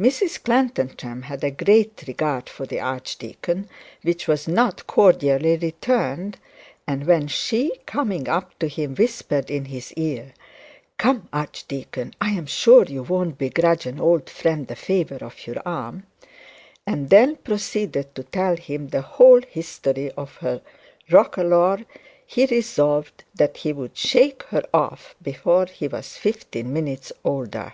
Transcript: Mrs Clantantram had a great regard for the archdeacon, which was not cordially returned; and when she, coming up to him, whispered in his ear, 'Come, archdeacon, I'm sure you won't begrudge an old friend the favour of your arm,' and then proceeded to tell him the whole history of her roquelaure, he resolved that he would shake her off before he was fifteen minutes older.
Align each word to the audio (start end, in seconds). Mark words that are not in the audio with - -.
Mrs 0.00 0.40
Clantantram 0.44 1.22
had 1.22 1.42
a 1.42 1.50
great 1.50 2.04
regard 2.06 2.48
for 2.48 2.66
the 2.66 2.78
archdeacon, 2.78 3.68
which 4.02 4.28
was 4.28 4.46
not 4.46 4.86
cordially 4.86 5.56
returned; 5.56 6.38
and 6.86 7.04
when 7.04 7.26
she, 7.26 7.72
coming 7.84 8.28
up 8.28 8.56
to 8.60 8.68
him, 8.68 8.94
whispered 8.94 9.50
in 9.50 9.64
his 9.64 9.92
ear, 9.94 10.34
'Come, 10.98 11.28
archdeacon, 11.32 12.14
I'm 12.20 12.46
sure 12.46 12.84
you 12.84 13.02
won't 13.02 13.38
begrudge 13.38 13.86
an 13.86 13.98
old 13.98 14.30
friend 14.30 14.68
the 14.68 14.76
favour 14.76 15.18
of 15.20 15.48
your 15.48 15.60
arm,' 15.66 16.06
and 16.86 17.10
then 17.10 17.34
proceeded 17.34 18.14
to 18.14 18.22
tell 18.22 18.54
him 18.54 18.90
the 18.90 19.02
whole 19.02 19.40
history 19.42 20.12
of 20.12 20.36
her 20.36 20.62
roquelaure, 21.10 21.84
he 22.24 22.46
resolved 22.46 23.24
that 23.34 23.56
he 23.56 23.72
would 23.72 23.98
shake 23.98 24.44
her 24.44 24.62
off 24.72 25.16
before 25.20 25.66
he 25.66 25.88
was 25.88 26.16
fifteen 26.16 26.72
minutes 26.72 27.10
older. 27.24 27.72